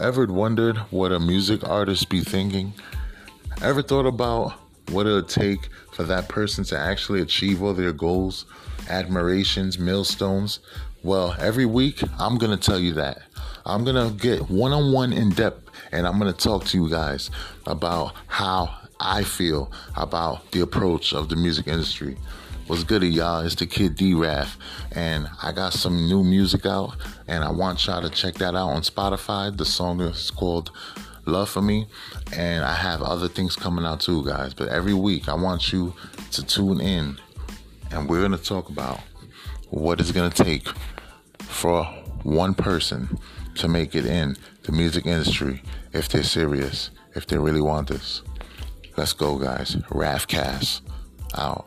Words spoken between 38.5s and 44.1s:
about what it's gonna take for one person to make it